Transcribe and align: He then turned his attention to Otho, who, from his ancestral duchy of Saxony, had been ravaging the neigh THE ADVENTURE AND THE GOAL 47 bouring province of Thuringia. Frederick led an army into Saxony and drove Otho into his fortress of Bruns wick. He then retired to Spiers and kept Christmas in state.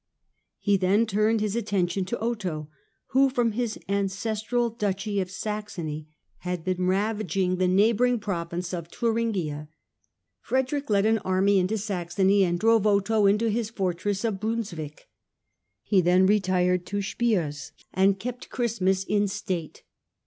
He 0.57 0.77
then 0.77 1.05
turned 1.05 1.41
his 1.41 1.55
attention 1.55 2.05
to 2.05 2.17
Otho, 2.17 2.69
who, 3.09 3.29
from 3.29 3.51
his 3.51 3.77
ancestral 3.87 4.71
duchy 4.71 5.21
of 5.21 5.29
Saxony, 5.29 6.07
had 6.39 6.63
been 6.63 6.87
ravaging 6.87 7.57
the 7.57 7.67
neigh 7.67 7.91
THE 7.91 7.91
ADVENTURE 7.91 8.05
AND 8.11 8.21
THE 8.21 8.25
GOAL 8.25 8.33
47 8.33 8.45
bouring 8.47 8.47
province 8.47 8.73
of 8.73 8.87
Thuringia. 8.87 9.69
Frederick 10.41 10.89
led 10.89 11.05
an 11.05 11.19
army 11.19 11.59
into 11.59 11.77
Saxony 11.77 12.43
and 12.43 12.59
drove 12.59 12.87
Otho 12.87 13.27
into 13.27 13.51
his 13.51 13.69
fortress 13.69 14.23
of 14.25 14.39
Bruns 14.39 14.73
wick. 14.73 15.07
He 15.83 16.01
then 16.01 16.25
retired 16.25 16.87
to 16.87 17.03
Spiers 17.03 17.71
and 17.93 18.17
kept 18.17 18.49
Christmas 18.49 19.03
in 19.03 19.27
state. 19.27 19.83